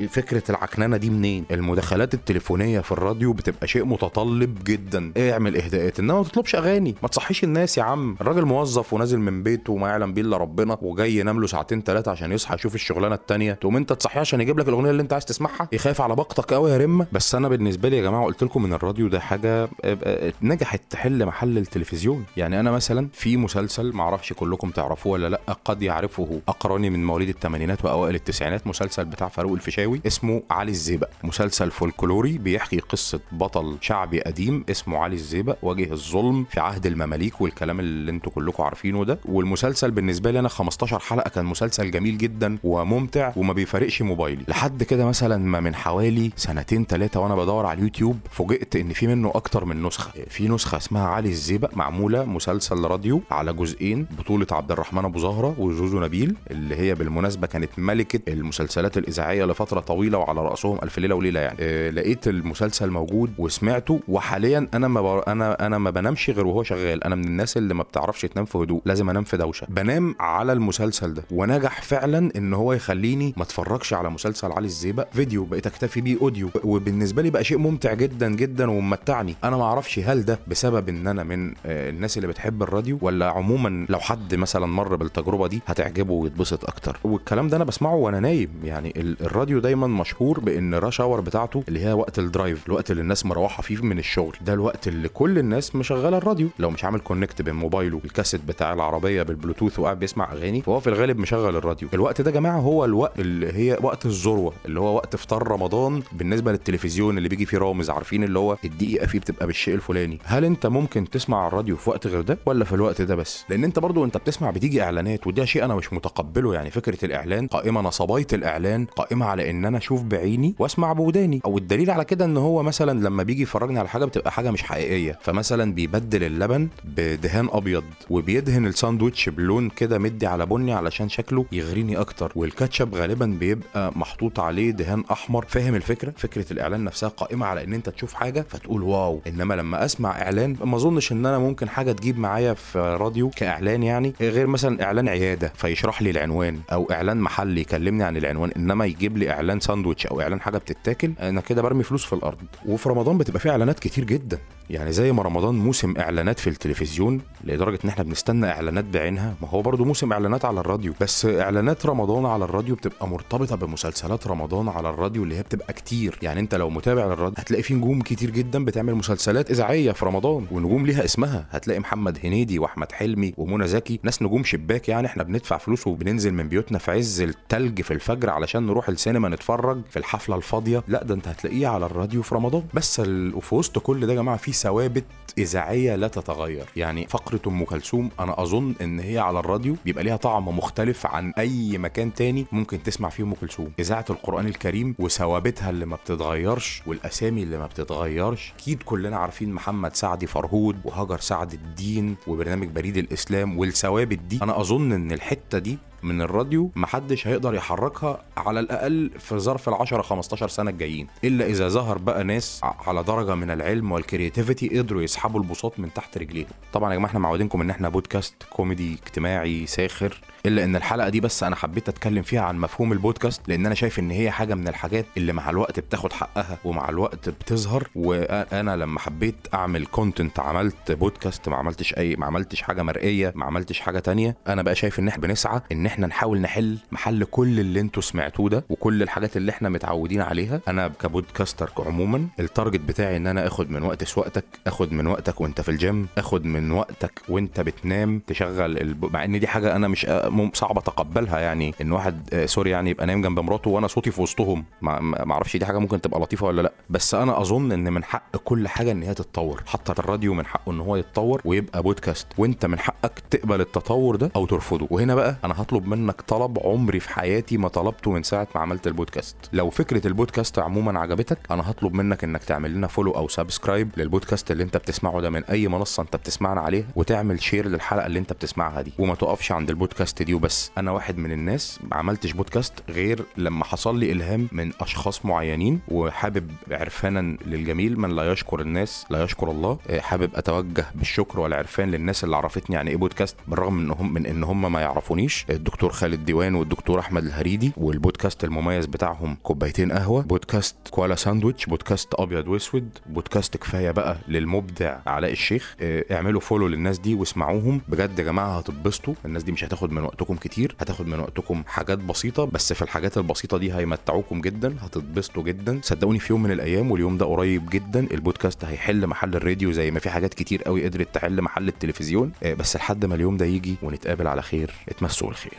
ال- 0.00 0.08
فكرة 0.08 0.42
العكننة 0.50 0.96
دي 0.96 1.10
منين؟ 1.10 1.44
المداخلات 1.50 2.14
التليفونية 2.14 2.80
في 2.80 2.92
الراديو 2.92 3.32
بتبقى 3.32 3.68
شيء 3.68 3.84
متطلب 3.84 4.58
جدا. 4.64 5.12
اعمل 5.18 5.56
إهداءات. 5.56 6.00
إنما 6.00 6.14
ما 6.18 6.24
تطلبش 6.24 6.54
أغاني. 6.54 6.94
ما 7.02 7.08
تصحيش 7.08 7.44
الناس 7.44 7.78
يا 7.78 7.82
عم. 7.82 8.16
الراجل 8.20 8.44
موظف 8.44 8.92
ونازل 8.92 9.18
من 9.18 9.42
بيته 9.42 9.72
وما 9.72 9.88
يعلم 9.88 10.14
بيه 10.14 10.22
إلا 10.22 10.36
ربنا 10.36 10.78
وجاي 10.82 11.16
ينام 11.16 11.40
له 11.40 11.46
ساعتين 11.46 11.82
ثلاثة 11.82 12.10
عشان 12.10 12.32
يصحى 12.32 12.54
يشوف 12.54 12.74
الشغلانة 12.74 13.14
التانية. 13.14 13.52
تقوم 13.52 13.76
انت 13.76 13.92
تصحيه 13.92 14.20
عشان 14.20 14.40
يجيب 14.40 14.58
لك 14.58 14.68
الأغنية 14.68 14.90
اللي 14.90 15.02
انت 15.02 15.12
عايز 15.12 15.24
تسمعها. 15.24 15.68
يخاف 15.72 16.00
على 16.00 16.16
باقتك 16.16 16.52
قوي 16.52 16.70
يا 16.70 16.76
رمة. 16.78 17.06
بس 17.12 17.34
أنا 17.34 17.48
بالنسبة 17.48 17.88
لي 17.88 17.96
يا 17.96 18.02
جماعة 18.02 18.24
قلت 18.24 18.42
لكم 18.44 18.64
إن 18.64 18.72
الراديو 18.72 19.08
ده 19.08 19.20
حاجة 19.20 19.62
آه، 19.62 19.68
آه، 19.84 20.32
نجحت 20.42 20.80
تحل 20.90 21.26
محل 21.26 21.58
التلفزيون. 21.58 22.24
يعني 22.36 22.60
أنا 22.60 22.70
مثلا 22.70 23.08
في 23.12 23.36
مسلسل 23.50 23.92
معرفش 23.92 24.32
كلكم 24.32 24.70
تعرفوه 24.70 25.12
ولا 25.12 25.28
لأ 25.28 25.56
قد 25.64 25.82
يعرفه 25.82 26.40
أقراني 26.48 26.90
من 26.90 27.04
مواليد 27.04 27.28
الثمانينات 27.28 27.84
وأوائل 27.84 28.14
التسعينات 28.14 28.66
مسلسل 28.66 29.04
بتاع 29.04 29.28
فاروق 29.28 29.52
الفيشاوي 29.52 30.00
اسمه 30.06 30.42
علي 30.50 30.70
الزيبق. 30.70 31.08
مسلسل 31.24 31.70
فولكلوري 31.70 32.38
بيحكي 32.38 32.78
قصة 32.78 33.20
بطل 33.32 33.76
شعبي 33.80 34.20
قديم 34.20 34.64
اسمه 34.70 34.98
علي 34.98 35.14
الزيبق 35.14 35.56
واجه 35.62 35.92
الظلم 35.92 36.44
في 36.44 36.60
عهد 36.60 36.86
المماليك 36.86 37.40
والكلام 37.40 37.80
اللي 37.80 38.10
أنتوا 38.10 38.32
كلكم 38.32 38.62
عارفينه 38.62 39.04
ده. 39.04 39.18
والمسلسل 39.24 39.90
بالنسبة 39.90 40.30
لي 40.30 40.38
أنا 40.38 40.48
15 40.48 40.98
حلقة 40.98 41.28
كان 41.28 41.44
مسلسل 41.44 41.90
جميل 41.90 42.18
جدا 42.18 42.58
وممتع 42.64 43.32
وما 43.36 43.52
بيفارقش 43.52 44.02
موبايلي. 44.02 44.44
لحد 44.48 44.82
كده 44.82 45.04
مثلا 45.06 45.36
ما 45.36 45.60
من 45.60 45.74
حوالي 45.74 46.30
سنتين 46.36 46.84
ثلاثة 46.84 47.20
وأنا 47.20 47.36
بدور 47.36 47.66
على 47.66 47.78
اليوتيوب 47.78 48.18
فوجئت 48.30 48.76
إن 48.76 48.92
في 48.92 49.06
منه 49.06 49.32
أكتر 49.34 49.64
من 49.64 49.82
نسخة. 49.82 50.10
في 50.28 50.48
نسخة 50.48 50.76
اسمها 50.76 51.06
علي 51.08 51.28
الزيبق 51.28 51.76
معمولة 51.76 52.24
مسلسل 52.24 52.84
راديو 52.84 53.22
على 53.36 53.52
جزئين 53.52 54.06
بطولة 54.18 54.46
عبد 54.52 54.72
الرحمن 54.72 55.04
أبو 55.04 55.18
زهرة 55.18 55.54
وزوزو 55.58 56.00
نبيل 56.00 56.34
اللي 56.50 56.76
هي 56.76 56.94
بالمناسبة 56.94 57.46
كانت 57.46 57.70
ملكة 57.78 58.32
المسلسلات 58.32 58.98
الإذاعية 58.98 59.44
لفترة 59.44 59.80
طويلة 59.80 60.18
وعلى 60.18 60.40
رأسهم 60.40 60.78
ألف 60.82 60.98
ليلة 60.98 61.14
وليلة 61.14 61.40
يعني. 61.40 61.56
آه 61.60 61.90
لقيت 61.90 62.28
المسلسل 62.28 62.90
موجود 62.90 63.32
وسمعته 63.38 64.00
وحاليا 64.08 64.68
أنا 64.74 64.88
ما 64.88 65.00
بر... 65.00 65.22
أنا 65.28 65.66
أنا 65.66 65.78
ما 65.78 65.90
بنامش 65.90 66.30
غير 66.30 66.46
وهو 66.46 66.62
شغال. 66.62 67.04
أنا 67.04 67.14
من 67.14 67.24
الناس 67.24 67.56
اللي 67.56 67.74
ما 67.74 67.82
بتعرفش 67.82 68.22
تنام 68.22 68.44
في 68.44 68.58
هدوء 68.58 68.82
لازم 68.84 69.10
أنام 69.10 69.24
في 69.24 69.36
دوشة. 69.36 69.66
بنام 69.70 70.14
على 70.20 70.52
المسلسل 70.52 71.14
ده 71.14 71.22
ونجح 71.30 71.82
فعلا 71.82 72.30
إن 72.36 72.54
هو 72.54 72.72
يخليني 72.72 73.34
ما 73.36 73.42
اتفرجش 73.42 73.94
على 73.94 74.10
مسلسل 74.10 74.52
علي 74.52 74.66
الزيبق. 74.66 75.06
فيديو 75.12 75.44
بقيت 75.44 75.66
أكتفي 75.66 76.00
بيه 76.00 76.16
audio. 76.20 76.50
وبالنسبة 76.64 77.22
لي 77.22 77.30
بقى 77.30 77.44
شيء 77.44 77.58
ممتع 77.58 77.94
جدا 77.94 78.28
جدا 78.34 78.70
وممتعني. 78.70 79.34
أنا 79.44 79.56
ما 79.56 79.62
أعرفش 79.64 79.98
هل 79.98 80.24
ده 80.24 80.38
بسبب 80.48 80.88
إن 80.88 81.06
أنا 81.06 81.24
من 81.24 81.54
آه، 81.66 81.90
الناس 81.90 82.16
اللي 82.16 82.28
بتحب 82.28 82.62
الراديو 82.62 82.98
ولا 83.02 83.25
عموما 83.30 83.86
لو 83.88 83.98
حد 84.00 84.34
مثلا 84.34 84.66
مر 84.66 84.96
بالتجربة 84.96 85.46
دي 85.46 85.60
هتعجبه 85.66 86.12
ويتبسط 86.12 86.64
أكتر. 86.64 86.98
والكلام 87.04 87.48
ده 87.48 87.56
أنا 87.56 87.64
بسمعه 87.64 87.94
وأنا 87.94 88.20
نايم. 88.20 88.50
يعني 88.64 88.92
ال- 88.96 89.16
الراديو 89.22 89.58
دايما 89.58 89.86
مشهور 89.86 90.40
بإن 90.40 90.74
rush 90.74 91.00
hour 91.00 91.20
بتاعته 91.20 91.64
اللي 91.68 91.84
هي 91.84 91.92
وقت 91.92 92.18
ال 92.18 92.26
drive 92.26 92.66
الوقت 92.66 92.90
اللي 92.90 93.02
الناس 93.02 93.26
مروحة 93.26 93.62
فيه 93.62 93.76
من 93.82 93.98
الشغل. 93.98 94.36
ده 94.40 94.52
الوقت 94.52 94.88
اللي 94.88 95.08
كل 95.08 95.38
الناس 95.38 95.76
مشغلة 95.76 96.18
الراديو. 96.18 96.48
لو 96.58 96.70
مش 96.70 96.84
عامل 96.84 97.00
connect 97.00 97.42
بين 97.42 97.54
موبايله 97.54 98.00
الكاسيت 98.04 98.40
بتاع 98.48 98.72
العربية 98.72 99.22
بالبلوتوث 99.22 99.78
وقاعد 99.78 99.98
بيسمع 99.98 100.32
أغاني 100.32 100.62
فهو 100.62 100.80
في 100.80 100.86
الغالب 100.86 101.18
مشغل 101.18 101.56
الراديو. 101.56 101.88
الوقت 101.94 102.20
ده 102.20 102.30
يا 102.30 102.34
جماعة 102.34 102.58
هو 102.58 102.84
الوقت 102.84 103.20
اللي 103.20 103.52
هي 103.52 103.78
وقت 103.82 104.06
الذروة 104.06 104.52
اللي 104.66 104.80
هو 104.80 104.94
وقت 104.96 105.14
افطار 105.14 105.48
رمضان 105.48 106.02
بالنسبة 106.12 106.52
للتلفزيون 106.52 107.18
اللي 107.18 107.28
بيجي 107.28 107.46
فيه 107.46 107.58
رامز 107.58 107.90
عارفين 107.90 108.24
اللي 108.24 108.38
هو 108.38 108.56
الدقيقة 108.64 109.06
فيه 109.06 109.18
بتبقى 109.18 109.46
بالشيء 109.46 109.74
الفلاني. 109.74 110.18
هل 110.24 110.44
أنت 110.44 110.66
ممكن 110.66 111.10
تسمع 111.10 111.46
الراديو 111.48 111.76
في 111.76 111.90
وقت 111.90 112.06
غير 112.06 112.20
ده 112.20 112.38
ولا 112.46 112.64
في 112.64 112.72
الوقت 112.74 113.02
ده 113.06 113.14
بس. 113.14 113.44
لأن 113.48 113.64
أنت 113.64 113.78
برضو 113.78 114.04
انت 114.04 114.16
بتسمع 114.16 114.50
بتيجي 114.50 114.82
إعلانات 114.82 115.26
وده 115.26 115.44
شيء 115.44 115.64
أنا 115.64 115.74
مش 115.74 115.92
متقبله 115.92 116.54
يعني. 116.54 116.70
فكرة 116.70 117.04
الإعلان 117.04 117.46
قائمة 117.46 117.80
نصبايه 117.80 118.26
الإعلان 118.32 118.84
قائمة 118.84 119.26
على 119.26 119.50
إن 119.50 119.64
أنا 119.64 119.78
أشوف 119.78 120.02
بعيني 120.02 120.54
وأسمع 120.58 120.92
بوداني. 120.92 121.40
أو 121.44 121.58
الدليل 121.58 121.90
على 121.90 122.04
كده 122.04 122.24
إن 122.24 122.36
هو 122.36 122.62
مثلا 122.62 123.00
لما 123.00 123.22
بيجي 123.22 123.42
يفرجني 123.42 123.78
على 123.78 123.88
حاجة 123.88 124.04
بتبقى 124.04 124.32
حاجة 124.32 124.50
مش 124.50 124.62
حقيقية. 124.62 125.18
فمثلا 125.22 125.74
بيبدل 125.74 126.24
اللبن 126.24 126.68
بدهان 126.84 127.48
أبيض 127.52 127.84
وبيدهن 128.10 128.66
الساندوتش 128.66 129.28
بلون 129.28 129.68
كده 129.68 129.98
مدي 129.98 130.26
على 130.26 130.46
بني 130.46 130.72
علشان 130.72 131.08
شكله 131.08 131.44
يغريني 131.52 131.96
أكتر. 131.96 132.32
والكاتشب 132.36 132.94
غالبا 132.94 133.26
بيبقى 133.26 133.92
محطوط 133.96 134.40
عليه 134.40 134.70
دهان 134.70 135.04
أحمر. 135.12 135.44
فاهم 135.48 135.74
الفكرة؟ 135.74 136.12
فكرة 136.16 136.52
الإعلان 136.52 136.84
نفسها 136.84 137.08
قائمة 137.08 137.46
على 137.46 137.64
إن 137.64 137.72
أنت 137.74 137.88
تشوف 137.88 138.14
حاجة 138.14 138.46
فتقول 138.48 138.82
واو. 138.82 139.20
إنما 139.26 139.54
لما 139.54 139.84
أسمع 139.84 140.22
إعلان 140.22 140.56
ما 140.64 140.76
أظنش 140.76 141.12
إن 141.12 141.26
أنا 141.26 141.38
ممكن 141.38 141.68
حاجة 141.68 141.92
تجيب 141.92 142.18
معايا 142.18 142.54
في 142.54 142.95
راديو 142.96 143.30
كإعلان 143.36 143.82
يعني 143.82 144.14
غير 144.20 144.46
مثلا 144.46 144.82
إعلان 144.82 145.08
عيادة 145.08 145.52
فيشرح 145.56 146.02
لي 146.02 146.10
العنوان 146.10 146.60
أو 146.72 146.88
إعلان 146.90 147.16
محل 147.16 147.58
يكلمني 147.58 148.04
عن 148.04 148.16
العنوان 148.16 148.50
إنما 148.56 148.86
يجيب 148.86 149.18
لي 149.18 149.30
إعلان 149.30 149.60
ساندوتش 149.60 150.06
أو 150.06 150.20
إعلان 150.20 150.40
حاجة 150.40 150.58
بتتاكل 150.58 151.12
أنا 151.20 151.40
كده 151.40 151.62
برمي 151.62 151.82
فلوس 151.82 152.04
في 152.04 152.12
الأرض. 152.12 152.38
وفي 152.66 152.88
رمضان 152.88 153.18
بتبقى 153.18 153.40
فيه 153.40 153.50
إعلانات 153.50 153.78
كتير 153.78 154.04
جدا. 154.04 154.38
يعني 154.70 154.92
زي 154.92 155.12
ما 155.12 155.22
رمضان 155.22 155.54
موسم 155.54 155.94
إعلانات 155.98 156.38
في 156.38 156.50
التلفزيون 156.50 157.20
لدرجة 157.44 157.78
إن 157.84 157.88
إحنا 157.88 158.04
بنستنى 158.04 158.46
إعلانات 158.46 158.84
بعينها. 158.84 159.34
ما 159.42 159.48
هو 159.48 159.62
برضه 159.62 159.84
موسم 159.84 160.12
إعلانات 160.12 160.44
على 160.44 160.60
الراديو. 160.60 160.94
بس 161.00 161.26
إعلانات 161.26 161.86
رمضان 161.86 162.26
على 162.26 162.44
الراديو 162.44 162.74
بتبقى 162.74 163.08
مرتبطة 163.08 163.56
بمسلسلات 163.56 164.26
رمضان 164.26 164.68
على 164.68 164.90
الراديو 164.90 165.24
اللي 165.24 165.36
هي 165.36 165.42
بتبقى 165.42 165.72
كتير. 165.72 166.18
يعني 166.22 166.40
أنت 166.40 166.54
لو 166.54 166.70
متابع 166.70 167.04
للراديو 167.04 167.34
هتلاقي 167.38 167.62
في 167.62 167.74
نجوم 167.74 168.00
كتير 168.00 168.30
جدا 168.30 168.64
بتعمل 168.64 168.94
مسلسلات 168.94 169.50
إذاعية 169.50 169.92
في 169.92 170.04
رمضان 170.04 170.46
ونجوم 170.50 170.86
ليها 170.86 171.04
اسمها. 171.04 171.46
هتلاقي 171.50 171.80
محمد 171.80 172.18
هنيدي 172.24 172.58
وأحمد 172.58 172.85
حلمي 172.92 173.34
ومنى 173.36 173.66
زكي 173.68 174.00
ناس 174.02 174.22
نجوم 174.22 174.44
شباك 174.44 174.88
يعني 174.88 175.06
إحنا 175.06 175.22
بندفع 175.22 175.58
فلوس 175.58 175.86
وبننزل 175.86 176.34
من 176.34 176.48
بيوتنا 176.48 176.78
في 176.78 176.90
عز 176.90 177.20
التلج 177.20 177.80
في 177.80 177.90
الفجر 177.90 178.30
علشان 178.30 178.66
نروح 178.66 178.88
السينما 178.88 179.28
نتفرج 179.28 179.80
في 179.90 179.98
الحفلة 179.98 180.36
الفاضية. 180.36 180.82
لا 180.88 181.04
ده 181.04 181.14
أنت 181.14 181.28
هتلاقيه 181.28 181.66
على 181.68 181.86
الراديو 181.86 182.22
في 182.22 182.34
رمضان. 182.34 182.62
بس. 182.74 183.00
وفي 183.34 183.54
وسط 183.54 183.78
كل 183.78 184.06
ده 184.06 184.12
يا 184.12 184.18
جماعة 184.18 184.36
في 184.36 184.52
ثوابت 184.52 185.04
إذاعية 185.38 185.94
لا 185.94 186.08
تتغير. 186.08 186.64
يعني 186.76 187.06
فقرة 187.06 187.40
أم 187.46 187.64
كلثوم 187.64 188.10
أنا 188.20 188.42
أظن 188.42 188.74
إن 188.80 189.00
هي 189.00 189.18
على 189.18 189.38
الراديو 189.38 189.76
بيبقى 189.84 190.04
ليها 190.04 190.16
طعم 190.16 190.48
مختلف 190.48 191.06
عن 191.06 191.32
أي 191.38 191.78
مكان 191.78 192.14
تاني 192.14 192.46
ممكن 192.52 192.82
تسمع 192.82 193.08
فيه 193.08 193.24
أم 193.24 193.34
كلثوم. 193.34 193.72
إذاعة 193.78 194.04
القرآن 194.10 194.46
الكريم 194.46 194.94
وثوابتها 194.98 195.70
اللي 195.70 195.86
ما 195.86 195.96
بتتغيرش 195.96 196.82
والأسامي 196.86 197.42
اللي 197.42 197.58
ما 197.58 197.66
بتتغيرش. 197.66 198.52
أكيد 198.60 198.82
كلنا 198.82 199.16
عارفين 199.16 199.52
محمد 199.52 199.96
سعدي 199.96 200.26
فرهود 200.26 200.76
وهاجر 200.84 201.20
سعد 201.20 201.52
الدين 201.52 202.16
وبرنامج 202.26 202.68
بريد 202.76 202.96
الإسلام 202.96 203.58
والثوابت 203.58 204.18
دي 204.18 204.38
أنا 204.42 204.60
أظن 204.60 204.92
إن 204.92 205.12
الحتة 205.12 205.58
دي 205.58 205.78
من 206.06 206.22
الراديو 206.22 206.70
محدش 206.76 207.26
هيقدر 207.26 207.54
يحركها 207.54 208.24
على 208.36 208.60
الأقل 208.60 209.10
في 209.18 209.38
ظرف 209.38 209.68
ال 209.68 209.74
10 209.74 210.02
15 210.02 210.48
سنة 210.48 210.70
الجايين 210.70 211.06
إلا 211.24 211.46
إذا 211.46 211.68
ظهر 211.68 211.98
بقى 211.98 212.24
ناس 212.24 212.60
على 212.62 213.02
درجة 213.02 213.34
من 213.34 213.50
العلم 213.50 213.92
وال 213.92 214.06
creativity 214.06 214.78
قدروا 214.78 215.02
يسحبوا 215.02 215.40
البساط 215.40 215.78
من 215.80 215.92
تحت 215.92 216.18
رجليهم. 216.18 216.46
طبعا 216.72 216.90
يا 216.90 216.96
جماعة 216.96 217.08
إحنا 217.08 217.20
معودينكم 217.20 217.60
إن 217.60 217.70
إحنا 217.70 217.88
بودكاست 217.88 218.34
كوميدي 218.50 218.94
اجتماعي 219.06 219.66
ساخر 219.66 220.20
إلا 220.46 220.64
إن 220.64 220.76
الحلقة 220.76 221.08
دي 221.08 221.20
بس 221.20 221.42
أنا 221.42 221.56
حبيت 221.56 221.88
أتكلم 221.88 222.22
فيها 222.22 222.40
عن 222.42 222.58
مفهوم 222.58 222.92
البودكاست 222.92 223.48
لأن 223.48 223.66
أنا 223.66 223.74
شايف 223.74 223.98
إن 223.98 224.10
هي 224.10 224.30
حاجة 224.30 224.54
من 224.54 224.68
الحاجات 224.68 225.06
اللي 225.16 225.32
مع 225.32 225.50
الوقت 225.50 225.80
بتاخد 225.80 226.12
حقها 226.12 226.58
ومع 226.64 226.88
الوقت 226.88 227.28
بتظهر. 227.28 227.88
وأنا 227.94 228.76
لما 228.76 228.98
حبيت 229.00 229.34
أعمل 229.54 229.86
content 229.86 230.40
عملت 230.40 230.92
بودكاست 230.92 231.48
ما 231.48 231.56
عملتش 231.56 231.94
أي 231.94 232.16
ما 232.16 232.26
عملتش 232.26 232.62
حاجة 232.62 232.82
مرئية 232.82 233.32
ما 233.36 233.44
عملتش 233.44 233.80
حاجة 233.80 233.98
تانية 233.98 234.36
أنا 234.48 234.62
بقى 234.62 234.74
شايف 234.74 234.98
إن 234.98 235.08
إحنا 235.08 235.22
بنسعى 235.22 235.60
إن 235.72 235.86
إحنا 235.86 235.95
نحاول 236.00 236.40
نحل 236.40 236.78
محل 236.92 237.24
كل 237.24 237.60
اللي 237.60 237.80
أنتوا 237.80 238.02
سمعتوه 238.02 238.48
ده 238.50 238.64
وكل 238.68 239.02
الحاجات 239.02 239.36
اللي 239.36 239.50
إحنا 239.50 239.68
متعودين 239.68 240.20
عليها. 240.20 240.60
أنا 240.68 240.88
ك 240.88 240.96
podcaster 240.96 241.70
عموما 241.78 242.26
ال 242.40 242.46
target 242.46 242.80
بتاعي 242.80 243.16
إن 243.16 243.26
أنا 243.26 243.46
آخد 243.46 243.70
من 243.70 243.82
وقت 243.82 244.04
سواقتك 244.04 244.44
آخد 244.66 244.92
من 244.92 245.06
وقتك 245.06 245.40
وأنت 245.40 245.60
في 245.60 245.68
الجيم 245.70 246.08
آخد 246.18 246.44
من 246.44 246.70
وقتك 246.72 247.22
وأنت 247.28 247.60
بتنام 247.60 248.20
تشغل 248.26 248.78
الب... 248.78 249.12
مع 249.12 249.24
إن 249.24 249.40
دي 249.40 249.46
حاجة 249.46 249.76
أنا 249.76 249.88
مش 249.88 250.06
صعب 250.54 250.78
أتقبلها 250.78 251.38
يعني. 251.40 251.74
إن 251.80 251.92
واحد 251.92 252.28
آه، 252.34 252.46
sorry 252.46 252.70
يعني 252.70 252.90
يبقى 252.90 253.06
نايم 253.06 253.22
جنب 253.22 253.40
مراته 253.40 253.70
وأنا 253.70 253.86
صوتي 253.86 254.10
في 254.10 254.22
وسطهم. 254.22 254.64
ما 254.82 255.32
أعرفش 255.32 255.56
دي 255.56 255.66
حاجة 255.66 255.78
ممكن 255.78 256.00
تبقى 256.00 256.20
لطيفة 256.20 256.46
ولا 256.46 256.62
لأ. 256.62 256.72
بس 256.90 257.14
أنا 257.14 257.40
أظن 257.40 257.72
إن 257.72 257.92
من 257.92 258.04
حق 258.04 258.36
كل 258.36 258.68
حاجة 258.68 258.92
إن 258.92 259.02
هي 259.02 259.14
تتطور. 259.14 259.62
حتى 259.66 259.92
الراديو 259.92 260.34
من 260.34 260.46
حقه 260.46 260.72
إن 260.72 260.80
هو 260.80 260.96
يتطور 260.96 261.42
ويبقى 261.44 261.82
بودكاست 261.82 262.26
وأنت 262.38 262.66
من 262.66 262.78
حقك 262.78 263.22
تقبل 263.30 263.60
التطور 263.60 264.16
ده 264.16 264.30
أو 264.36 264.46
ترفضه. 264.46 264.86
وهنا 264.90 265.14
بقى 265.14 265.36
أنا 265.44 265.54
هطلب 265.62 265.75
منك 265.84 266.20
طلب 266.20 266.58
عمري 266.64 267.00
في 267.00 267.10
حياتي 267.10 267.56
ما 267.56 267.68
طلبته 267.68 268.10
من 268.10 268.22
ساعة 268.22 268.48
ما 268.54 268.60
عملت 268.60 268.86
البودكاست. 268.86 269.36
لو 269.52 269.70
فكرة 269.70 270.06
البودكاست 270.06 270.58
عموما 270.58 271.00
عجبتك 271.00 271.38
أنا 271.50 271.70
هطلب 271.70 271.94
منك 271.94 272.24
إنك 272.24 272.44
تعمل 272.44 272.74
لنا 272.74 272.86
follow 272.86 273.10
أو 273.10 273.28
subscribe 273.28 273.90
للبودكاست 273.96 274.50
اللي 274.50 274.62
أنت 274.62 274.76
بتسمعه 274.76 275.20
ده 275.20 275.30
من 275.30 275.44
أي 275.44 275.68
منصة 275.68 276.02
أنت 276.02 276.16
بتسمعنا 276.16 276.60
عليها 276.60 276.86
وتعمل 276.96 277.42
share 277.42 277.68
للحلقة 277.68 278.06
اللي 278.06 278.18
أنت 278.18 278.32
بتسمعها 278.32 278.82
دي. 278.82 278.92
وما 278.98 279.14
تقفش 279.14 279.52
عند 279.52 279.70
البودكاست 279.70 280.22
دي 280.22 280.34
وبس. 280.34 280.70
أنا 280.78 280.90
واحد 280.90 281.18
من 281.18 281.32
الناس 281.32 281.78
ما 281.90 281.96
عملتش 281.96 282.32
بودكاست 282.32 282.72
غير 282.88 283.24
لما 283.36 283.64
حصل 283.64 283.98
لي 283.98 284.12
إلهام 284.12 284.48
من 284.52 284.72
أشخاص 284.80 285.24
معينين 285.26 285.80
وحابب 285.88 286.50
عرفانا 286.70 287.36
للجميل 287.46 288.00
من 288.00 288.10
لا 288.10 288.32
يشكر 288.32 288.60
الناس 288.60 289.06
لا 289.10 289.22
يشكر 289.22 289.50
الله. 289.50 289.78
آه، 289.90 290.00
حابب 290.00 290.30
أتوجه 290.34 290.86
بالشكر 290.94 291.40
والعرفان 291.40 291.90
للناس 291.90 292.24
اللي 292.24 292.36
عرفتني 292.36 292.76
يعني 292.76 292.90
إيه 292.90 292.96
بودكاست 292.96 293.36
بالرغم 293.48 293.74
من 293.74 293.82
انهم 293.90 294.14
من 294.14 294.26
إن 294.26 294.44
هم 294.44 294.72
ما 294.72 294.80
يعرفونيش. 294.80 295.46
الدكتور 295.66 295.92
خالد 295.92 296.24
ديوان 296.24 296.54
والدكتور 296.54 296.98
أحمد 297.00 297.24
الهريدي 297.24 297.72
والبودكاست 297.76 298.44
المميز 298.44 298.86
بتاعهم 298.86 299.36
كوبايتين 299.42 299.92
قهوة 299.92 300.22
بودكاست 300.22 300.76
كوالا 300.90 301.14
ساندويتش 301.14 301.66
بودكاست 301.66 302.08
أبيض 302.14 302.48
وأسود 302.48 302.98
بودكاست 303.06 303.56
كفاية 303.56 303.90
بقى 303.90 304.16
للمبدع 304.28 304.98
علاء 305.06 305.32
الشيخ. 305.32 305.76
آه، 305.80 306.04
اعملوا 306.12 306.40
follow 306.40 306.66
للناس 306.68 306.98
دي 306.98 307.14
واسمعوهم. 307.14 307.80
بجد 307.88 308.18
يا 308.18 308.24
جماعة 308.24 308.58
هتتبسطوا 308.58 309.14
الناس 309.24 309.42
دي 309.42 309.52
مش 309.52 309.64
هتاخد 309.64 309.92
من 309.92 310.02
وقتكم 310.02 310.36
كتير 310.36 310.76
هتاخد 310.80 311.06
من 311.06 311.20
وقتكم 311.20 311.62
حاجات 311.66 311.98
بسيطة 311.98 312.44
بس 312.44 312.72
في 312.72 312.82
الحاجات 312.82 313.18
البسيطة 313.18 313.58
دي 313.58 313.72
هيمتعوكم 313.74 314.40
جدا 314.40 314.76
هتتبسطوا 314.80 315.42
جدا. 315.42 315.80
صدقوني 315.82 316.18
في 316.18 316.32
يوم 316.32 316.42
من 316.42 316.50
الأيام 316.50 316.90
واليوم 316.90 317.18
ده 317.18 317.26
قريب 317.26 317.70
جدا 317.70 318.06
البودكاست 318.10 318.64
هيحل 318.64 319.06
محل 319.06 319.34
الراديو 319.36 319.72
زي 319.72 319.90
ما 319.90 320.00
في 320.00 320.10
حاجات 320.10 320.34
كتير 320.34 320.62
قوي 320.62 320.84
قدرت 320.84 321.14
تحل 321.14 321.42
محل 321.42 321.68
التلفزيون. 321.68 322.32
آه، 322.42 322.54
بس 322.54 322.76
لحد 322.76 323.04
ما 323.04 323.14
اليوم 323.14 323.36
ده 323.36 323.46
يجي 323.46 323.74
ونتقابل 323.82 324.26
على 324.26 324.42
خير 324.42 324.70
اتمسوا 324.88 325.28
بالخير. 325.28 325.55